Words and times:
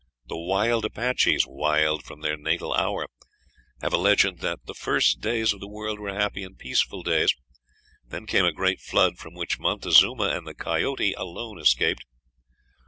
The 0.29 0.35
wild 0.35 0.83
Apaches, 0.83 1.45
"wild 1.47 2.03
from 2.05 2.21
their 2.21 2.35
natal 2.35 2.73
hour," 2.73 3.05
have 3.83 3.93
a 3.93 3.99
legend 3.99 4.39
that 4.39 4.65
"the 4.65 4.73
first 4.73 5.19
days 5.21 5.53
of 5.53 5.59
the 5.59 5.67
world 5.69 5.99
were 5.99 6.11
happy 6.11 6.43
and 6.43 6.57
peaceful 6.57 7.03
days;" 7.03 7.35
then 8.07 8.25
came 8.25 8.43
a 8.45 8.51
great 8.51 8.79
flood, 8.81 9.19
from 9.19 9.35
which 9.35 9.59
Montezuma 9.59 10.29
and 10.35 10.47
the 10.47 10.55
coyote 10.55 11.13
alone 11.13 11.59
escaped. 11.59 12.03